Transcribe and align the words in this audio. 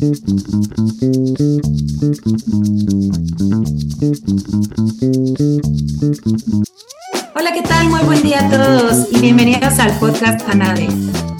Hola, 0.00 0.12
¿qué 7.52 7.62
tal? 7.62 7.88
Muy 7.88 8.00
buen 8.04 8.22
día 8.22 8.46
a 8.46 8.48
todos 8.48 9.08
y 9.10 9.18
bienvenidos 9.18 9.80
al 9.80 9.98
podcast 9.98 10.48
ANADE. 10.48 10.86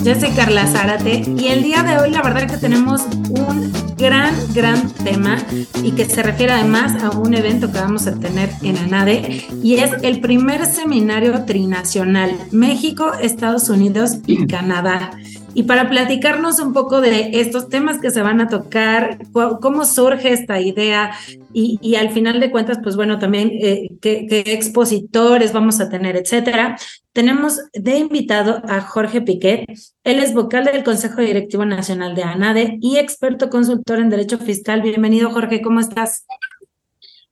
Yo 0.02 0.18
soy 0.18 0.30
Carla 0.30 0.66
Zárate 0.66 1.22
y 1.38 1.46
el 1.46 1.62
día 1.62 1.84
de 1.84 1.98
hoy 1.98 2.10
la 2.10 2.20
verdad 2.20 2.50
que 2.50 2.56
tenemos 2.56 3.02
un 3.30 3.72
gran, 3.96 4.34
gran 4.54 4.90
tema 5.04 5.38
y 5.84 5.92
que 5.92 6.06
se 6.06 6.24
refiere 6.24 6.54
además 6.54 7.00
a 7.00 7.10
un 7.10 7.34
evento 7.34 7.70
que 7.70 7.78
vamos 7.78 8.08
a 8.08 8.18
tener 8.18 8.50
en 8.62 8.76
ANADE 8.76 9.46
y 9.62 9.76
es 9.76 9.92
el 10.02 10.20
primer 10.20 10.66
seminario 10.66 11.44
trinacional 11.44 12.36
México, 12.50 13.12
Estados 13.20 13.68
Unidos 13.68 14.18
y 14.26 14.48
Canadá. 14.48 15.12
Y 15.58 15.64
para 15.64 15.90
platicarnos 15.90 16.60
un 16.60 16.72
poco 16.72 17.00
de 17.00 17.30
estos 17.32 17.68
temas 17.68 18.00
que 18.00 18.12
se 18.12 18.22
van 18.22 18.40
a 18.40 18.46
tocar, 18.46 19.18
cómo 19.60 19.84
surge 19.84 20.32
esta 20.32 20.60
idea 20.60 21.10
y, 21.52 21.96
al 21.96 22.10
final 22.10 22.38
de 22.38 22.52
cuentas, 22.52 22.78
pues 22.80 22.94
bueno, 22.94 23.18
también 23.18 23.50
eh, 23.60 23.88
qué, 24.00 24.28
expositores 24.30 25.52
vamos 25.52 25.80
a 25.80 25.88
tener, 25.88 26.14
etcétera. 26.14 26.78
Tenemos 27.12 27.58
de 27.72 27.98
invitado 27.98 28.62
a 28.68 28.82
Jorge 28.82 29.20
Piquet. 29.20 29.64
Él 30.04 30.20
es 30.20 30.32
vocal 30.32 30.64
del 30.64 30.84
Consejo 30.84 31.22
Directivo 31.22 31.64
Nacional 31.64 32.14
de 32.14 32.22
ANADE 32.22 32.78
y 32.80 32.98
experto 32.98 33.50
consultor 33.50 33.98
en 33.98 34.10
Derecho 34.10 34.38
Fiscal. 34.38 34.80
Bienvenido, 34.80 35.30
Jorge, 35.30 35.60
¿cómo 35.60 35.80
estás? 35.80 36.24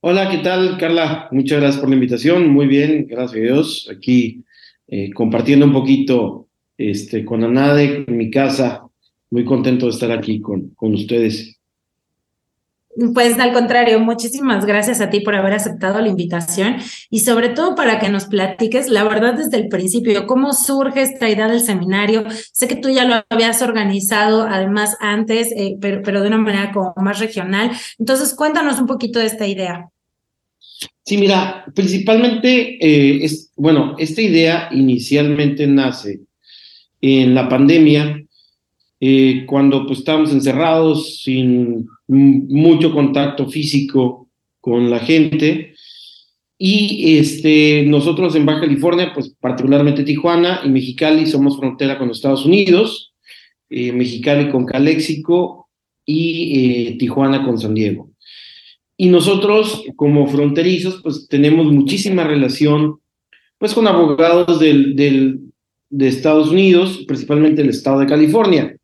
Hola, 0.01 0.29
¿qué 0.33 0.39
tal, 0.39 0.79
Carla? 0.79 1.29
Muchas 1.31 1.61
gracias 1.61 1.81
por 1.81 1.91
la 1.91 1.95
invitación. 1.95 2.49
Muy 2.49 2.67
bien, 2.67 3.07
gracias 3.09 3.41
a 3.41 3.45
Dios. 3.45 3.89
Aquí 3.97 4.43
eh, 4.89 5.13
compartiendo 5.13 5.65
un 5.67 5.73
poquito 5.73 6.46
este, 6.79 7.25
con 7.25 7.45
Anade 7.45 8.05
en 8.07 8.17
mi 8.17 8.31
casa. 8.31 8.83
Muy 9.31 9.45
contento 9.45 9.87
de 9.87 9.93
estar 9.93 10.13
aquí 10.13 10.41
con, 10.41 10.71
con 10.71 10.95
ustedes. 10.95 11.57
Pues 13.13 13.39
al 13.39 13.53
contrario, 13.53 14.01
muchísimas 14.01 14.65
gracias 14.65 15.03
a 15.03 15.11
ti 15.11 15.21
por 15.21 15.35
haber 15.35 15.53
aceptado 15.53 16.01
la 16.01 16.09
invitación 16.09 16.77
y 17.11 17.21
sobre 17.21 17.51
todo 17.51 17.75
para 17.75 17.99
que 17.99 18.09
nos 18.09 18.25
platiques, 18.25 18.89
la 18.89 19.05
verdad, 19.05 19.35
desde 19.35 19.59
el 19.59 19.69
principio, 19.69 20.27
cómo 20.27 20.55
surge 20.55 21.03
esta 21.03 21.29
idea 21.29 21.47
del 21.47 21.61
seminario. 21.61 22.25
Sé 22.53 22.69
que 22.69 22.77
tú 22.77 22.89
ya 22.89 23.05
lo 23.05 23.23
habías 23.29 23.61
organizado 23.61 24.45
además 24.49 24.97
antes, 25.01 25.53
eh, 25.53 25.77
pero, 25.79 26.01
pero 26.03 26.23
de 26.23 26.29
una 26.29 26.39
manera 26.39 26.73
como 26.73 26.95
más 26.97 27.19
regional. 27.19 27.71
Entonces, 27.99 28.33
cuéntanos 28.33 28.81
un 28.81 28.87
poquito 28.87 29.19
de 29.19 29.27
esta 29.27 29.47
idea. 29.47 29.91
Sí, 31.05 31.19
mira, 31.19 31.67
principalmente, 31.75 32.79
eh, 32.81 33.25
es, 33.25 33.53
bueno, 33.57 33.95
esta 33.99 34.23
idea 34.23 34.69
inicialmente 34.73 35.67
nace 35.67 36.21
en 37.01 37.35
la 37.35 37.49
pandemia, 37.49 38.23
eh, 39.01 39.45
cuando 39.47 39.87
pues 39.87 40.01
estábamos 40.01 40.33
encerrados 40.33 41.23
sin 41.23 41.87
mucho 42.09 42.93
contacto 42.93 43.49
físico 43.49 44.29
con 44.61 44.91
la 44.91 44.99
gente. 45.01 45.75
Y 46.59 47.19
este, 47.19 47.85
nosotros 47.87 48.35
en 48.35 48.47
Baja 48.47 48.61
California, 48.61 49.13
pues 49.15 49.35
particularmente 49.39 50.05
Tijuana 50.05 50.63
y 50.65 50.71
Mexicali, 50.71 51.27
somos 51.27 51.59
frontera 51.59 51.99
con 51.99 52.09
los 52.09 52.19
Estados 52.19 52.47
Unidos, 52.47 53.13
eh, 53.69 53.93
Mexicali 53.93 54.51
con 54.51 54.65
Caléxico 54.65 55.69
y 56.07 56.89
eh, 56.89 56.97
Tijuana 56.99 57.45
con 57.45 57.59
San 57.59 57.75
Diego. 57.75 58.11
Y 58.97 59.09
nosotros, 59.09 59.85
como 59.97 60.27
fronterizos, 60.27 61.03
pues 61.03 61.29
tenemos 61.29 61.67
muchísima 61.67 62.25
relación 62.25 63.01
pues 63.59 63.75
con 63.75 63.87
abogados 63.87 64.59
del, 64.59 64.97
del, 64.97 65.41
de 65.91 66.09
Estados 66.09 66.51
Unidos, 66.51 67.05
principalmente 67.07 67.63
el 67.63 67.71
estado 67.71 68.01
de 68.01 68.07
California. 68.07 68.77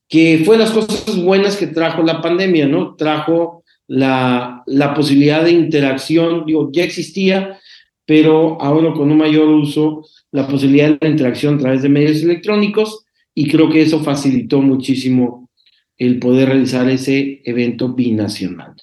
que 0.08 0.42
fue 0.44 0.58
las 0.58 0.70
cosas 0.70 1.20
buenas 1.22 1.56
que 1.56 1.68
trajo 1.68 2.02
la 2.02 2.20
pandemia, 2.20 2.68
¿no? 2.68 2.94
Trajo 2.94 3.64
la, 3.88 4.62
la 4.66 4.94
posibilidad 4.94 5.42
de 5.42 5.52
interacción, 5.52 6.44
digo, 6.46 6.70
ya 6.72 6.84
existía, 6.84 7.58
pero 8.04 8.60
ahora 8.60 8.92
con 8.92 9.10
un 9.10 9.18
mayor 9.18 9.48
uso, 9.48 10.04
la 10.32 10.46
posibilidad 10.46 10.98
de 10.98 11.08
interacción 11.08 11.56
a 11.56 11.58
través 11.58 11.82
de 11.82 11.88
medios 11.88 12.22
electrónicos, 12.22 13.06
y 13.34 13.48
creo 13.48 13.68
que 13.68 13.82
eso 13.82 14.02
facilitó 14.02 14.62
muchísimo 14.62 15.50
el 15.98 16.18
poder 16.18 16.48
realizar 16.48 16.88
ese 16.88 17.40
evento 17.44 17.92
binacional. 17.92 18.74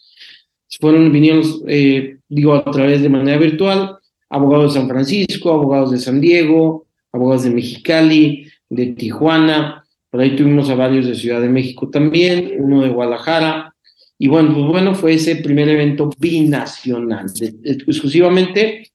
Fueron 0.79 1.11
vinieron, 1.11 1.43
eh, 1.67 2.17
digo, 2.27 2.55
a 2.55 2.65
través 2.65 3.01
de 3.01 3.09
manera 3.09 3.37
virtual, 3.37 3.97
abogados 4.33 4.73
de 4.73 4.79
San 4.79 4.89
Francisco, 4.89 5.51
abogados 5.51 5.91
de 5.91 5.99
San 5.99 6.19
Diego, 6.19 6.87
abogados 7.11 7.43
de 7.43 7.51
Mexicali, 7.51 8.47
de 8.67 8.87
Tijuana, 8.87 9.85
por 10.09 10.21
ahí 10.21 10.35
tuvimos 10.35 10.69
a 10.69 10.75
varios 10.75 11.05
de 11.05 11.13
Ciudad 11.13 11.39
de 11.39 11.49
México 11.49 11.89
también, 11.89 12.55
uno 12.57 12.81
de 12.81 12.89
Guadalajara, 12.89 13.75
y 14.17 14.27
bueno, 14.27 14.53
pues 14.53 14.65
bueno, 14.65 14.95
fue 14.95 15.13
ese 15.13 15.35
primer 15.35 15.69
evento 15.69 16.09
binacional, 16.17 17.27
exclusivamente 17.63 18.91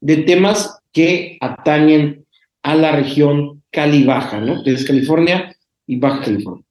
de 0.00 0.16
temas 0.18 0.80
que 0.92 1.38
atañen 1.40 2.24
a 2.62 2.74
la 2.74 2.92
región 2.92 3.62
Cali-Baja, 3.70 4.40
¿no? 4.40 4.62
Desde 4.62 4.86
California 4.86 5.54
y 5.86 5.96
Baja 5.96 6.22
California. 6.24 6.64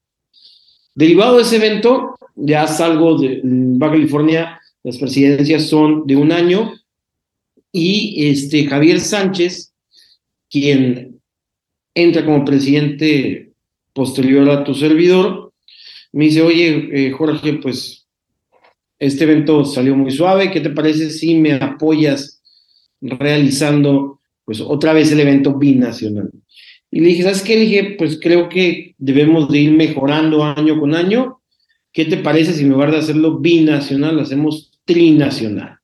Derivado 0.93 1.37
de 1.37 1.43
ese 1.43 1.55
evento, 1.55 2.17
ya 2.35 2.67
salgo 2.67 3.17
de 3.17 3.39
Baja 3.43 3.93
California, 3.93 4.59
las 4.83 4.97
presidencias 4.97 5.63
son 5.63 6.05
de 6.05 6.17
un 6.17 6.33
año, 6.33 6.73
y 7.71 8.27
este 8.29 8.65
Javier 8.65 8.99
Sánchez, 8.99 9.73
quien 10.49 11.19
entra 11.93 12.25
como 12.25 12.45
presidente 12.45 13.51
posterior 13.93 14.49
a 14.49 14.63
tu 14.63 14.73
servidor, 14.73 15.53
me 16.11 16.25
dice, 16.25 16.41
oye, 16.41 16.89
eh, 16.91 17.11
Jorge, 17.11 17.53
pues 17.55 18.07
este 18.97 19.23
evento 19.23 19.63
salió 19.65 19.95
muy 19.95 20.11
suave, 20.11 20.51
¿qué 20.51 20.59
te 20.59 20.69
parece 20.71 21.09
si 21.09 21.35
me 21.35 21.53
apoyas 21.53 22.41
realizando 23.01 24.19
pues 24.43 24.59
otra 24.61 24.93
vez 24.93 25.11
el 25.11 25.19
evento 25.19 25.53
binacional? 25.53 26.31
Y 26.91 27.01
le 27.01 27.07
dije, 27.09 27.23
¿sabes 27.23 27.43
qué? 27.43 27.55
Le 27.55 27.61
dije, 27.61 27.95
pues 27.97 28.19
creo 28.19 28.49
que 28.49 28.95
debemos 28.97 29.49
de 29.49 29.59
ir 29.59 29.71
mejorando 29.71 30.43
año 30.43 30.79
con 30.79 30.95
año. 30.95 31.39
¿Qué 31.93 32.05
te 32.05 32.17
parece 32.17 32.53
si 32.53 32.63
en 32.63 32.69
lugar 32.69 32.91
de 32.91 32.97
hacerlo 32.97 33.37
binacional, 33.37 34.15
lo 34.15 34.21
hacemos 34.23 34.71
trinacional? 34.85 35.78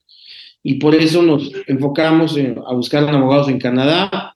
Y 0.67 0.73
por 0.79 0.95
eso 0.95 1.21
nos 1.21 1.51
enfocamos 1.67 2.35
a 2.65 2.73
buscar 2.73 3.07
abogados 3.07 3.49
en 3.49 3.59
Canadá, 3.59 4.35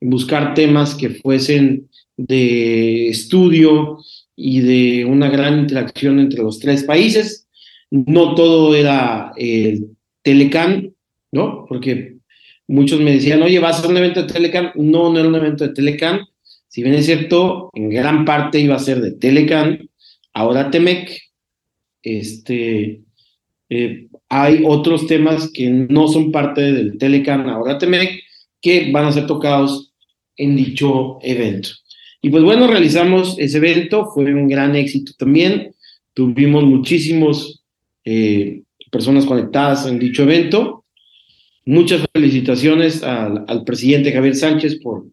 en 0.00 0.10
buscar 0.10 0.54
temas 0.54 0.94
que 0.94 1.10
fuesen 1.10 1.90
de 2.16 3.08
estudio 3.08 3.98
y 4.36 4.60
de 4.60 5.04
una 5.04 5.28
gran 5.28 5.58
interacción 5.58 6.20
entre 6.20 6.40
los 6.40 6.60
tres 6.60 6.84
países. 6.84 7.48
No 7.90 8.36
todo 8.36 8.76
era 8.76 9.32
el 9.36 9.88
Telecan, 10.22 10.94
¿no? 11.32 11.66
Porque 11.68 12.18
muchos 12.68 13.00
me 13.00 13.14
decían, 13.14 13.42
oye, 13.42 13.58
¿vas 13.58 13.74
a 13.74 13.78
hacer 13.80 13.90
un 13.90 13.96
evento 13.96 14.22
de 14.22 14.32
Telecan? 14.32 14.70
No, 14.76 15.12
no 15.12 15.18
era 15.18 15.28
un 15.28 15.34
evento 15.34 15.66
de 15.66 15.74
Telecan. 15.74 16.20
Si 16.68 16.84
bien 16.84 16.94
es 16.94 17.06
cierto, 17.06 17.70
en 17.74 17.90
gran 17.90 18.24
parte 18.24 18.60
iba 18.60 18.76
a 18.76 18.78
ser 18.78 19.00
de 19.00 19.10
Telecan, 19.10 19.90
ahora 20.32 20.70
Temec, 20.70 21.10
este, 22.04 23.00
eh, 23.68 24.06
hay 24.28 24.62
otros 24.66 25.06
temas 25.06 25.50
que 25.52 25.68
no 25.70 26.08
son 26.08 26.32
parte 26.32 26.60
del 26.72 26.98
Telecan 26.98 27.48
ahora 27.48 27.78
Temec 27.78 28.22
que 28.60 28.90
van 28.90 29.04
a 29.04 29.12
ser 29.12 29.26
tocados 29.26 29.92
en 30.36 30.56
dicho 30.56 31.18
evento. 31.22 31.70
Y 32.22 32.30
pues 32.30 32.42
bueno, 32.42 32.66
realizamos 32.66 33.36
ese 33.38 33.58
evento, 33.58 34.06
fue 34.06 34.24
un 34.34 34.48
gran 34.48 34.74
éxito 34.74 35.12
también. 35.16 35.72
tuvimos 36.12 36.64
muchísimos 36.64 37.62
eh, 38.04 38.62
personas 38.90 39.26
conectadas 39.26 39.86
en 39.86 39.98
dicho 39.98 40.22
evento. 40.22 40.84
Muchas 41.64 42.04
felicitaciones 42.12 43.02
al, 43.02 43.64
presidente 43.64 44.12
Javier 44.12 44.34
Sánchez 44.34 44.80
por, 44.80 45.06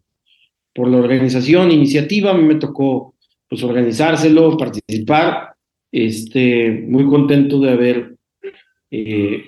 por 0.74 0.88
la 0.88 0.96
organización, 0.96 1.70
iniciativa. 1.70 2.30
A 2.30 2.34
mí 2.34 2.44
me 2.44 2.54
tocó 2.56 3.14
pues, 3.48 3.62
organizárselo, 3.62 4.56
participar. 4.56 5.54
Este, 5.92 6.70
muy 6.88 7.06
contento 7.06 7.60
de 7.60 7.70
haber 7.70 8.13
eh, 8.96 9.46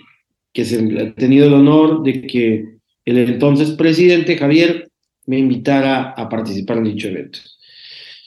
que 0.52 0.64
se 0.64 0.76
ha 0.76 1.14
tenido 1.14 1.46
el 1.46 1.54
honor 1.54 2.02
de 2.02 2.22
que 2.22 2.64
el 3.04 3.18
entonces 3.18 3.70
presidente 3.72 4.36
Javier 4.36 4.90
me 5.26 5.38
invitara 5.38 6.10
a 6.16 6.28
participar 6.28 6.78
en 6.78 6.84
dicho 6.84 7.06
evento. 7.06 7.38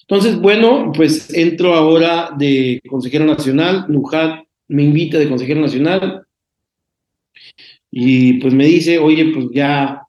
Entonces, 0.02 0.40
bueno, 0.40 0.94
pues 0.96 1.34
entro 1.34 1.74
ahora 1.74 2.30
de 2.38 2.80
consejero 2.88 3.26
nacional, 3.26 3.86
Nujat 3.90 4.46
me 4.70 4.84
invita 4.84 5.20
de 5.20 5.28
consejero 5.28 5.60
nacional. 5.60 6.24
Y 7.92 8.34
pues 8.40 8.54
me 8.54 8.66
dice, 8.66 8.98
oye, 8.98 9.32
pues 9.34 9.48
ya 9.52 10.04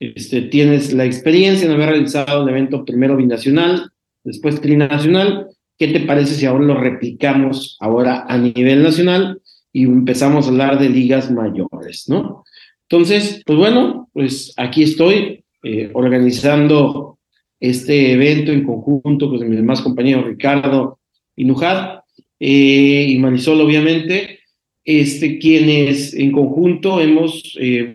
este, 0.00 0.42
tienes 0.42 0.94
la 0.94 1.04
experiencia 1.04 1.66
en 1.66 1.72
haber 1.72 1.90
realizado 1.90 2.42
el 2.42 2.48
evento 2.48 2.86
primero 2.86 3.16
binacional, 3.16 3.90
después 4.22 4.62
trinacional, 4.62 5.48
¿qué 5.76 5.88
te 5.88 6.00
parece 6.00 6.34
si 6.34 6.46
ahora 6.46 6.64
lo 6.64 6.80
replicamos 6.80 7.76
ahora 7.80 8.24
a 8.26 8.38
nivel 8.38 8.82
nacional 8.82 9.42
y 9.74 9.82
empezamos 9.82 10.46
a 10.46 10.50
hablar 10.50 10.78
de 10.78 10.88
ligas 10.88 11.32
mayores, 11.32 12.04
¿no? 12.08 12.44
Entonces, 12.88 13.42
pues 13.44 13.58
bueno, 13.58 14.08
pues 14.12 14.54
aquí 14.56 14.84
estoy 14.84 15.44
eh, 15.64 15.90
organizando 15.92 17.18
este 17.58 18.12
evento 18.12 18.52
en 18.52 18.64
conjunto 18.64 19.28
con 19.28 19.48
mis 19.48 19.58
demás 19.58 19.80
compañeros 19.80 20.26
Ricardo 20.26 21.00
y 21.34 21.44
Nujat 21.44 22.04
eh, 22.38 23.06
y 23.08 23.18
Marisol, 23.18 23.60
obviamente, 23.60 24.38
este, 24.84 25.38
quienes 25.38 26.14
en 26.14 26.30
conjunto 26.30 27.00
hemos 27.00 27.56
eh, 27.58 27.94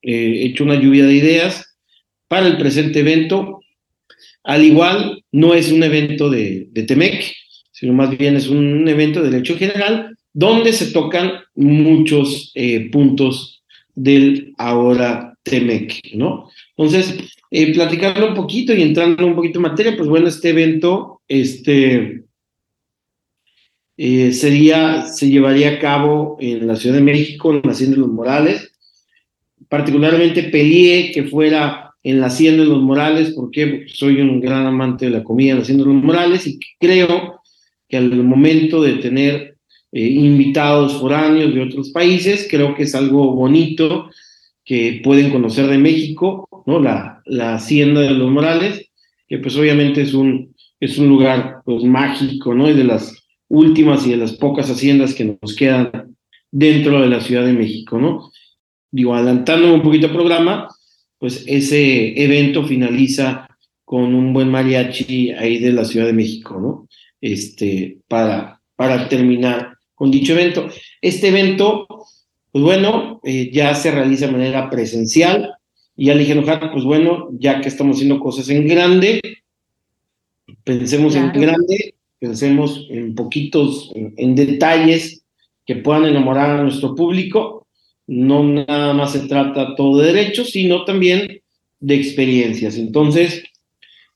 hecho 0.00 0.64
una 0.64 0.80
lluvia 0.80 1.04
de 1.04 1.14
ideas 1.14 1.76
para 2.28 2.46
el 2.46 2.56
presente 2.56 3.00
evento 3.00 3.60
al 4.42 4.62
igual, 4.62 5.22
no 5.32 5.54
es 5.54 5.70
un 5.70 5.82
evento 5.82 6.30
de, 6.30 6.68
de 6.70 6.82
Temec, 6.84 7.34
sino 7.72 7.92
más 7.92 8.16
bien 8.16 8.36
es 8.36 8.48
un 8.48 8.86
evento 8.88 9.22
de 9.22 9.30
derecho 9.30 9.56
general 9.56 10.13
donde 10.34 10.72
se 10.72 10.90
tocan 10.92 11.32
muchos 11.54 12.50
eh, 12.54 12.90
puntos 12.90 13.62
del 13.94 14.52
ahora 14.58 15.38
Temec, 15.44 16.14
¿no? 16.14 16.50
Entonces, 16.76 17.16
eh, 17.50 17.72
platicando 17.72 18.28
un 18.28 18.34
poquito 18.34 18.74
y 18.74 18.82
entrando 18.82 19.24
un 19.26 19.36
poquito 19.36 19.60
en 19.60 19.62
materia, 19.62 19.96
pues 19.96 20.08
bueno, 20.08 20.26
este 20.26 20.50
evento 20.50 21.22
este, 21.28 22.24
eh, 23.96 24.32
sería, 24.32 25.06
se 25.06 25.30
llevaría 25.30 25.70
a 25.70 25.78
cabo 25.78 26.36
en 26.40 26.66
la 26.66 26.74
Ciudad 26.74 26.96
de 26.96 27.02
México, 27.02 27.52
en 27.52 27.60
la 27.62 27.70
Hacienda 27.70 27.94
de 27.94 28.02
los 28.02 28.10
Morales. 28.10 28.72
Particularmente 29.68 30.42
peleé 30.44 31.12
que 31.12 31.24
fuera 31.24 31.94
en 32.02 32.20
la 32.20 32.26
Hacienda 32.26 32.64
de 32.64 32.68
los 32.68 32.82
Morales, 32.82 33.32
porque 33.36 33.84
soy 33.86 34.20
un 34.20 34.40
gran 34.40 34.66
amante 34.66 35.04
de 35.04 35.12
la 35.12 35.22
comida 35.22 35.52
en 35.52 35.58
la 35.58 35.62
Hacienda 35.62 35.84
de 35.84 35.92
los 35.92 36.02
Morales 36.02 36.46
y 36.48 36.58
creo 36.80 37.40
que 37.88 37.96
al 37.96 38.10
momento 38.24 38.82
de 38.82 38.94
tener 38.94 39.53
eh, 39.94 40.08
invitados 40.08 40.94
foráneos 40.94 41.54
de 41.54 41.62
otros 41.62 41.90
países, 41.90 42.48
creo 42.50 42.74
que 42.74 42.82
es 42.82 42.96
algo 42.96 43.32
bonito 43.32 44.10
que 44.64 45.00
pueden 45.04 45.30
conocer 45.30 45.68
de 45.68 45.78
México, 45.78 46.48
¿no? 46.66 46.80
La, 46.80 47.22
la 47.26 47.54
Hacienda 47.54 48.00
de 48.00 48.10
los 48.10 48.28
Morales, 48.28 48.90
que 49.28 49.38
pues 49.38 49.56
obviamente 49.56 50.02
es 50.02 50.12
un, 50.12 50.52
es 50.80 50.98
un 50.98 51.08
lugar 51.08 51.58
pues 51.64 51.84
mágico, 51.84 52.56
¿no? 52.56 52.68
Y 52.68 52.74
de 52.74 52.82
las 52.82 53.24
últimas 53.48 54.04
y 54.04 54.10
de 54.10 54.16
las 54.16 54.32
pocas 54.32 54.68
haciendas 54.68 55.14
que 55.14 55.36
nos 55.40 55.54
quedan 55.54 56.16
dentro 56.50 57.00
de 57.00 57.06
la 57.06 57.20
Ciudad 57.20 57.46
de 57.46 57.52
México, 57.52 57.96
¿no? 57.96 58.32
Digo, 58.90 59.14
adelantando 59.14 59.72
un 59.72 59.82
poquito 59.82 60.06
el 60.06 60.12
programa, 60.12 60.66
pues 61.20 61.44
ese 61.46 62.20
evento 62.20 62.64
finaliza 62.64 63.46
con 63.84 64.12
un 64.12 64.32
buen 64.32 64.50
mariachi 64.50 65.30
ahí 65.30 65.58
de 65.60 65.72
la 65.72 65.84
Ciudad 65.84 66.06
de 66.06 66.14
México, 66.14 66.58
¿no? 66.60 66.88
Este, 67.20 67.98
para, 68.08 68.60
para 68.74 69.08
terminar 69.08 69.73
con 70.04 70.10
dicho 70.10 70.34
evento. 70.34 70.68
Este 71.00 71.28
evento, 71.28 71.86
pues 72.52 72.62
bueno, 72.62 73.20
eh, 73.24 73.50
ya 73.50 73.74
se 73.74 73.90
realiza 73.90 74.26
de 74.26 74.32
manera 74.32 74.68
presencial. 74.68 75.54
Y 75.96 76.06
ya 76.06 76.14
le 76.14 76.20
dije, 76.20 76.40
pues 76.72 76.84
bueno, 76.84 77.30
ya 77.32 77.60
que 77.60 77.68
estamos 77.68 77.96
haciendo 77.96 78.18
cosas 78.18 78.48
en 78.50 78.66
grande, 78.66 79.20
pensemos 80.62 81.14
en 81.14 81.32
grande, 81.32 81.94
pensemos 82.18 82.86
en 82.90 83.14
poquitos, 83.14 83.92
en 83.94 84.34
detalles 84.34 85.24
que 85.64 85.76
puedan 85.76 86.04
enamorar 86.06 86.50
a 86.50 86.62
nuestro 86.62 86.94
público 86.94 87.64
no 88.06 88.44
nada 88.44 88.92
más 88.92 89.12
se 89.12 89.20
trata 89.20 89.74
todo 89.76 90.00
de 90.00 90.12
derechos, 90.12 90.50
sino 90.50 90.84
también 90.84 91.40
de 91.80 91.94
experiencias. 91.94 92.76
Entonces, 92.76 93.44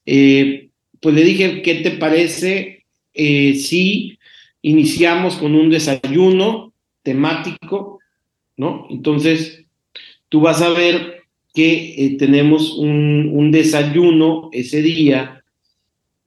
eh, 0.06 0.68
pues 1.00 1.14
le 1.14 1.24
dije, 1.24 1.62
¿qué 1.62 1.76
te 1.76 1.92
parece 1.92 2.84
eh, 3.14 3.54
si 3.54 4.17
iniciamos 4.68 5.36
con 5.36 5.54
un 5.54 5.70
desayuno 5.70 6.74
temático, 7.02 8.00
¿no? 8.56 8.86
Entonces, 8.90 9.64
tú 10.28 10.40
vas 10.40 10.60
a 10.60 10.70
ver 10.70 11.22
que 11.54 11.94
eh, 11.96 12.16
tenemos 12.18 12.76
un, 12.76 13.30
un 13.32 13.50
desayuno 13.50 14.50
ese 14.52 14.82
día, 14.82 15.42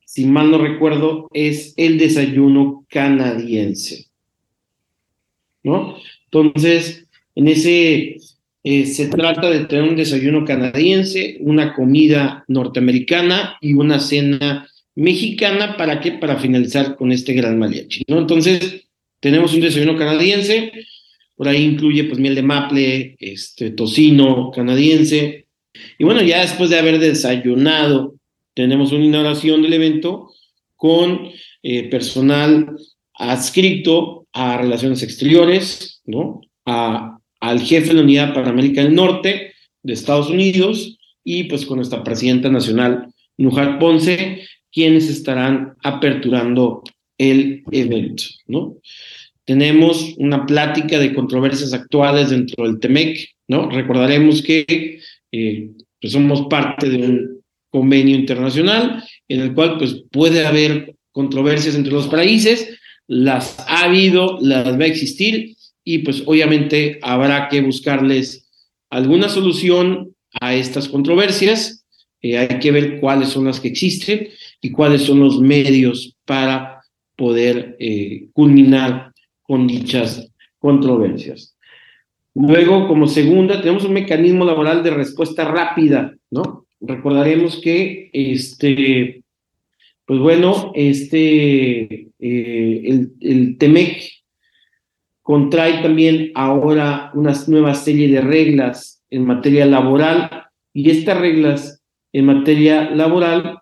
si 0.06 0.26
mal 0.26 0.50
no 0.50 0.58
recuerdo, 0.58 1.30
es 1.34 1.76
el 1.78 2.00
desayuno 2.00 2.86
canadiense, 2.90 4.08
¿no? 5.64 5.98
Entonces, 6.26 7.08
en 7.36 7.48
ese 7.48 8.18
eh, 8.64 8.86
se 8.88 9.08
trata 9.08 9.50
de 9.52 9.66
tener 9.66 9.88
un 9.88 9.96
desayuno 9.96 10.46
canadiense, 10.46 11.38
una 11.42 11.74
comida 11.76 12.44
norteamericana 12.48 13.58
y 13.62 13.74
una 13.74 14.00
cena 14.00 14.68
mexicana. 14.96 15.78
¿Para 15.78 16.00
qué? 16.00 16.14
Para 16.14 16.38
finalizar 16.38 16.96
con 16.96 17.12
este 17.12 17.34
gran 17.34 17.58
mariachi, 17.60 18.04
¿no? 18.08 18.20
Entonces, 18.20 18.86
tenemos 19.20 19.54
un 19.54 19.62
desayuno 19.62 19.98
canadiense, 19.98 20.72
por 21.36 21.48
ahí 21.48 21.64
incluye 21.64 22.04
pues 22.06 22.20
miel 22.20 22.36
de 22.36 22.42
maple, 22.42 23.16
este, 23.20 23.72
tocino 23.72 24.52
canadiense. 24.52 25.46
Y 25.98 26.04
bueno, 26.04 26.22
ya 26.22 26.42
después 26.42 26.70
de 26.70 26.80
haber 26.80 27.00
desayunado, 27.00 28.16
tenemos 28.54 28.92
una 28.92 29.06
inauguración 29.06 29.62
del 29.62 29.74
evento 29.74 30.32
con 30.76 31.30
eh, 31.64 31.90
personal 31.90 32.76
adscrito 33.14 34.28
a 34.34 34.58
relaciones 34.58 35.04
exteriores, 35.04 36.02
¿no? 36.06 36.42
A 36.66 37.22
al 37.42 37.60
jefe 37.60 37.90
de 37.90 37.94
la 37.96 38.02
Unidad 38.02 38.34
para 38.34 38.50
América 38.50 38.82
del 38.82 38.96
Norte 38.96 39.54
de 39.84 39.94
Estados 39.94 40.30
Unidos 40.30 40.98
y 41.24 41.46
pues 41.46 41.66
con 41.66 41.78
nuestra 41.78 42.04
presidenta 42.04 42.50
nacional, 42.50 43.08
Nujar 43.38 43.80
Ponce, 43.80 44.48
quienes 44.72 45.10
estarán 45.10 45.76
aperturando 45.84 46.84
el 47.18 47.64
evento, 47.72 48.24
¿no? 48.48 48.78
Tenemos 49.46 50.16
una 50.18 50.46
plática 50.46 50.98
de 51.00 51.14
controversias 51.14 51.74
actuales 51.74 52.30
dentro 52.30 52.66
del 52.66 52.80
TEMEC, 52.80 53.30
¿no? 53.48 53.70
Recordaremos 53.70 54.42
que 54.42 55.00
eh, 55.32 55.72
pues 56.00 56.14
somos 56.14 56.48
parte 56.48 56.90
de 56.90 56.98
un 56.98 57.42
convenio 57.70 58.16
internacional 58.16 59.04
en 59.28 59.42
el 59.42 59.54
cual 59.54 59.78
pues 59.78 60.04
puede 60.12 60.46
haber 60.46 60.96
controversias 61.12 61.76
entre 61.76 61.94
los 61.94 62.08
países, 62.08 62.78
las 63.08 63.60
ha 63.68 63.86
habido, 63.86 64.40
las 64.42 64.80
va 64.80 64.84
a 64.84 64.88
existir 64.88 65.56
y 65.84 66.00
pues 66.00 66.24
obviamente 66.26 67.00
habrá 67.02 67.50
que 67.50 67.62
buscarles 67.62 68.50
alguna 68.90 69.30
solución 69.30 70.16
a 70.40 70.54
estas 70.56 70.88
controversias. 70.88 71.81
Eh, 72.22 72.38
hay 72.38 72.60
que 72.60 72.72
ver 72.72 73.00
cuáles 73.00 73.30
son 73.30 73.46
las 73.46 73.60
que 73.60 73.70
existen 73.70 74.28
y 74.62 74.72
cuáles 74.72 75.04
son 75.04 75.20
los 75.20 75.40
medios 75.40 76.16
para 76.26 76.82
poder 77.16 77.76
eh, 77.80 78.28
culminar 78.34 79.12
con 79.42 79.68
dichas 79.68 80.32
controversias. 80.60 81.56
Luego, 82.34 82.88
como 82.88 83.08
segunda, 83.08 83.60
tenemos 83.60 83.84
un 83.84 83.94
mecanismo 83.94 84.46
laboral 84.46 84.84
de 84.84 84.92
respuesta 84.92 85.44
rápida, 85.46 86.16
¿no? 86.30 86.66
Recordaremos 86.80 87.60
que 87.60 88.10
este, 88.14 89.24
pues 90.06 90.20
bueno, 90.20 90.72
este, 90.76 92.08
eh, 92.20 92.82
el, 92.86 93.12
el 93.20 93.58
TEMEC 93.58 94.04
contrae 95.22 95.82
también 95.82 96.32
ahora 96.36 97.12
una 97.14 97.34
nueva 97.48 97.76
serie 97.76 98.08
de 98.08 98.22
reglas 98.22 99.04
en 99.10 99.26
materia 99.26 99.66
laboral 99.66 100.48
y 100.74 100.90
estas 100.90 101.20
reglas 101.20 101.81
en 102.14 102.26
materia 102.26 102.90
laboral 102.90 103.60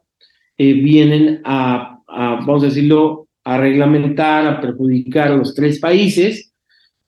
eh, 0.58 0.74
vienen 0.74 1.42
a, 1.46 2.02
vamos 2.08 2.64
a 2.64 2.68
decirlo, 2.68 3.28
a 3.44 3.58
reglamentar, 3.58 4.46
a 4.46 4.62
perjudicar 4.62 5.32
a 5.32 5.38
los 5.38 5.56
tres 5.56 5.80
países 5.80 6.54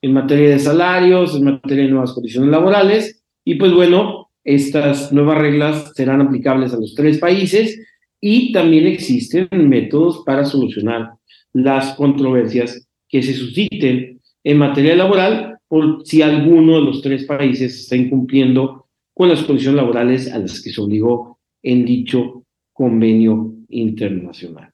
en 0.01 0.13
materia 0.13 0.49
de 0.49 0.59
salarios, 0.59 1.35
en 1.35 1.43
materia 1.45 1.83
de 1.83 1.91
nuevas 1.91 2.13
condiciones 2.13 2.49
laborales. 2.49 3.23
Y 3.43 3.55
pues 3.55 3.73
bueno, 3.73 4.29
estas 4.43 5.11
nuevas 5.11 5.37
reglas 5.37 5.91
serán 5.95 6.21
aplicables 6.21 6.73
a 6.73 6.79
los 6.79 6.95
tres 6.95 7.19
países 7.19 7.79
y 8.19 8.51
también 8.51 8.87
existen 8.87 9.47
métodos 9.51 10.23
para 10.25 10.45
solucionar 10.45 11.11
las 11.53 11.95
controversias 11.95 12.87
que 13.09 13.21
se 13.21 13.33
susciten 13.33 14.19
en 14.43 14.57
materia 14.57 14.95
laboral 14.95 15.57
por 15.67 16.05
si 16.05 16.21
alguno 16.21 16.75
de 16.75 16.81
los 16.81 17.01
tres 17.01 17.25
países 17.25 17.79
está 17.79 17.95
incumpliendo 17.95 18.80
con 19.21 19.29
las 19.29 19.43
condiciones 19.43 19.75
laborales 19.75 20.33
a 20.33 20.39
las 20.39 20.63
que 20.63 20.71
se 20.71 20.81
obligó 20.81 21.37
en 21.61 21.85
dicho 21.85 22.43
convenio 22.73 23.53
internacional. 23.69 24.71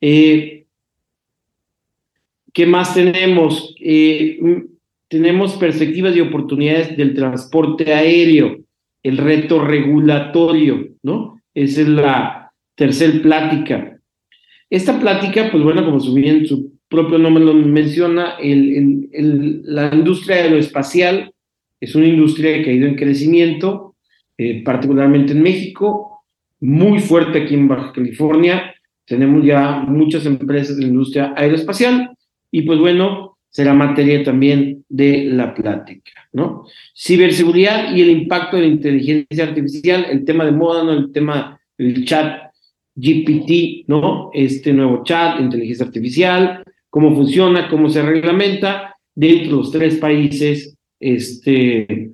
Eh, 0.00 0.66
¿Qué 2.52 2.66
más 2.66 2.94
tenemos? 2.94 3.74
Eh, 3.80 4.38
tenemos 5.08 5.54
perspectivas 5.54 6.14
y 6.14 6.20
oportunidades 6.20 6.96
del 6.96 7.14
transporte 7.14 7.92
aéreo, 7.92 8.60
el 9.02 9.16
reto 9.16 9.64
regulatorio, 9.64 10.90
¿no? 11.02 11.40
Esa 11.52 11.80
es 11.80 11.88
la 11.88 12.52
tercera 12.76 13.20
plática. 13.22 13.98
Esta 14.70 15.00
plática, 15.00 15.48
pues 15.50 15.64
bueno, 15.64 15.84
como 15.84 15.98
su, 15.98 16.14
su 16.46 16.78
propio 16.86 17.18
nombre 17.18 17.44
lo 17.44 17.54
menciona, 17.54 18.36
la 18.38 19.90
industria 19.92 20.36
aeroespacial 20.36 21.32
es 21.82 21.96
una 21.96 22.06
industria 22.06 22.62
que 22.62 22.70
ha 22.70 22.72
ido 22.72 22.86
en 22.86 22.94
crecimiento, 22.94 23.96
eh, 24.38 24.62
particularmente 24.62 25.32
en 25.32 25.42
México, 25.42 26.22
muy 26.60 27.00
fuerte 27.00 27.42
aquí 27.42 27.54
en 27.54 27.66
Baja 27.66 27.92
California. 27.92 28.72
Tenemos 29.04 29.44
ya 29.44 29.80
muchas 29.80 30.24
empresas 30.24 30.76
de 30.76 30.82
la 30.82 30.88
industria 30.90 31.34
aeroespacial 31.36 32.16
y 32.52 32.62
pues 32.62 32.78
bueno, 32.78 33.36
será 33.48 33.74
materia 33.74 34.22
también 34.22 34.84
de 34.88 35.24
la 35.24 35.52
plática, 35.52 36.12
¿no? 36.32 36.66
Ciberseguridad 36.96 37.92
y 37.96 38.02
el 38.02 38.10
impacto 38.10 38.56
de 38.56 38.62
la 38.62 38.68
inteligencia 38.68 39.42
artificial, 39.42 40.06
el 40.08 40.24
tema 40.24 40.44
de 40.44 40.52
moda, 40.52 40.84
¿no? 40.84 40.92
El 40.92 41.10
tema 41.10 41.60
del 41.76 42.04
chat 42.04 42.52
GPT, 42.94 43.88
¿no? 43.88 44.30
Este 44.32 44.72
nuevo 44.72 45.02
chat, 45.02 45.40
inteligencia 45.40 45.86
artificial, 45.86 46.62
cómo 46.88 47.12
funciona, 47.12 47.68
cómo 47.68 47.90
se 47.90 48.02
reglamenta 48.02 48.94
dentro 49.16 49.50
de 49.50 49.56
los 49.56 49.72
tres 49.72 49.96
países, 49.96 50.76
este, 51.02 52.12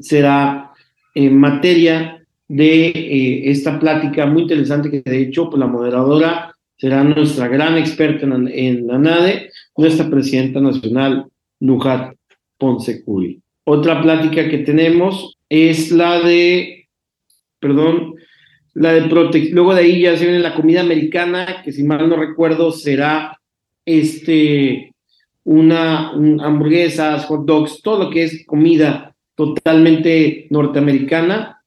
será 0.00 0.72
en 1.14 1.38
materia 1.38 2.24
de 2.48 2.86
eh, 2.86 3.50
esta 3.50 3.78
plática 3.78 4.26
muy 4.26 4.42
interesante 4.42 4.90
que 4.90 5.02
de 5.08 5.22
hecho 5.22 5.50
pues, 5.50 5.58
la 5.58 5.66
moderadora 5.66 6.56
será 6.76 7.04
nuestra 7.04 7.48
gran 7.48 7.76
experta 7.76 8.24
en, 8.24 8.86
la 8.86 8.98
NADE, 8.98 9.50
nuestra 9.76 10.08
presidenta 10.08 10.60
nacional, 10.60 11.26
Nujat 11.58 12.14
Ponce 12.56 13.04
Curi. 13.04 13.40
Otra 13.64 14.00
plática 14.00 14.48
que 14.48 14.58
tenemos 14.58 15.36
es 15.48 15.92
la 15.92 16.20
de, 16.20 16.88
perdón, 17.58 18.14
la 18.72 18.92
de 18.92 19.02
protección. 19.02 19.56
Luego 19.56 19.74
de 19.74 19.82
ahí 19.82 20.00
ya 20.02 20.16
se 20.16 20.24
viene 20.24 20.38
la 20.38 20.54
comida 20.54 20.80
americana, 20.80 21.62
que 21.62 21.72
si 21.72 21.84
mal 21.84 22.08
no 22.08 22.16
recuerdo 22.16 22.72
será 22.72 23.38
este, 23.84 24.89
una, 25.44 26.10
hamburguesas, 26.10 27.24
hot 27.26 27.44
dogs, 27.46 27.80
todo 27.82 28.04
lo 28.04 28.10
que 28.10 28.24
es 28.24 28.44
comida 28.46 29.14
totalmente 29.34 30.46
norteamericana, 30.50 31.62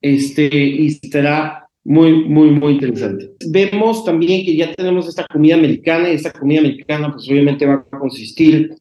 este, 0.00 0.48
y 0.52 0.86
estará 0.86 1.68
muy, 1.84 2.24
muy, 2.24 2.50
muy 2.50 2.74
interesante. 2.74 3.30
Vemos 3.48 4.04
también 4.04 4.44
que 4.44 4.56
ya 4.56 4.72
tenemos 4.74 5.08
esta 5.08 5.26
comida 5.26 5.54
americana 5.54 6.10
y 6.10 6.14
esta 6.14 6.32
comida 6.32 6.60
americana 6.60 7.12
pues 7.12 7.28
obviamente 7.28 7.66
va 7.66 7.74
a 7.74 7.98
consistir 7.98 8.74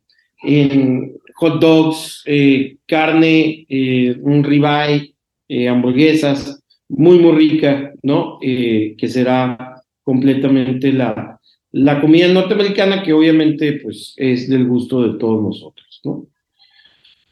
en 0.44 1.14
hot 1.36 1.60
dogs, 1.60 2.24
eh, 2.26 2.78
carne, 2.88 3.66
eh, 3.68 4.16
un 4.22 4.44
ribeye, 4.44 5.14
eh, 5.48 5.68
hamburguesas, 5.68 6.64
muy, 6.88 7.20
muy 7.20 7.32
rica, 7.34 7.94
¿no? 8.04 8.38
que 8.42 9.08
será 9.08 9.82
completamente 10.04 10.92
la, 10.92 11.40
la 11.72 12.02
comida 12.02 12.28
norteamericana 12.28 13.02
que 13.02 13.14
obviamente 13.14 13.80
pues 13.82 14.14
es 14.18 14.50
del 14.50 14.68
gusto 14.68 15.04
de 15.04 15.18
todos 15.18 15.42
nosotros, 15.42 16.02
¿no? 16.04 16.28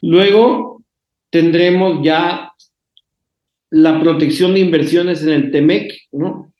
Luego 0.02 0.82
tendremos 1.30 2.02
ya 2.02 2.52
la 3.70 4.00
protección 4.00 4.54
de 4.54 4.60
inversiones 4.60 5.22
en 5.22 5.30
el 5.30 5.50
TEMEC, 5.50 5.92
¿no? 6.12 6.52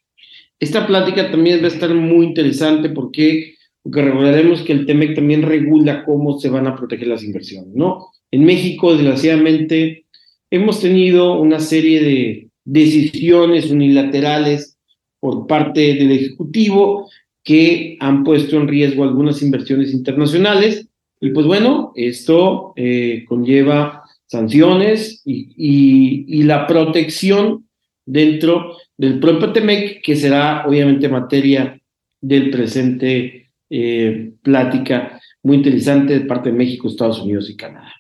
Esta 0.58 0.86
plática 0.86 1.30
también 1.30 1.60
va 1.60 1.64
a 1.64 1.68
estar 1.68 1.92
muy 1.94 2.26
interesante 2.26 2.90
porque, 2.90 3.54
recordaremos 3.82 4.60
que 4.62 4.72
el 4.72 4.84
TEMEC 4.86 5.14
también 5.14 5.42
regula 5.42 6.04
cómo 6.04 6.38
se 6.38 6.50
van 6.50 6.66
a 6.66 6.76
proteger 6.76 7.08
las 7.08 7.24
inversiones, 7.24 7.74
¿no? 7.74 8.08
En 8.30 8.44
México, 8.44 8.92
desgraciadamente, 8.92 10.04
hemos 10.50 10.80
tenido 10.80 11.40
una 11.40 11.58
serie 11.60 12.02
de 12.02 12.48
decisiones 12.64 13.70
unilaterales 13.70 14.78
por 15.18 15.46
parte 15.46 15.94
del 15.94 16.12
Ejecutivo 16.12 17.08
que 17.44 17.96
han 18.00 18.24
puesto 18.24 18.56
en 18.56 18.68
riesgo 18.68 19.04
algunas 19.04 19.42
inversiones 19.42 19.92
internacionales. 19.92 20.86
Y 21.20 21.30
pues 21.30 21.46
bueno, 21.46 21.92
esto 21.94 22.72
eh, 22.76 23.24
conlleva 23.28 24.04
sanciones 24.26 25.22
y, 25.24 26.42
la 26.44 26.66
protección 26.66 27.66
dentro 28.06 28.76
del 28.96 29.20
propio 29.20 29.52
TEMEC, 29.52 30.02
que 30.02 30.16
será 30.16 30.64
obviamente 30.66 31.08
materia 31.08 31.80
del 32.20 32.50
presente 32.50 33.50
eh, 33.68 34.32
plática 34.42 35.20
muy 35.42 35.56
interesante 35.56 36.18
de 36.18 36.26
parte 36.26 36.50
de 36.50 36.56
México, 36.56 36.88
Estados 36.88 37.20
Unidos 37.20 37.48
y 37.50 37.56
Canadá. 37.56 37.92